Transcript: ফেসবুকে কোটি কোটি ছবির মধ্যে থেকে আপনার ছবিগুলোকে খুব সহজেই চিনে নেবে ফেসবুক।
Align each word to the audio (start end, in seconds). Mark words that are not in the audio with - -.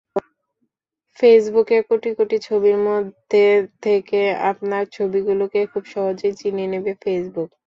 ফেসবুকে 1.19 1.77
কোটি 1.89 2.11
কোটি 2.17 2.37
ছবির 2.47 2.77
মধ্যে 2.87 3.45
থেকে 3.85 4.19
আপনার 4.51 4.83
ছবিগুলোকে 4.95 5.59
খুব 5.71 5.83
সহজেই 5.93 6.33
চিনে 6.39 6.65
নেবে 6.73 6.91
ফেসবুক। 7.01 7.49